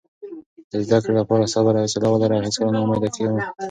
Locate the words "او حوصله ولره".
1.77-2.35